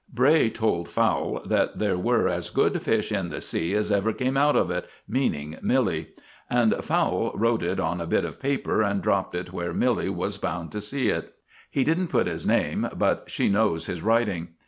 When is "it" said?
4.71-4.89, 7.61-7.79, 9.35-9.53, 11.09-11.35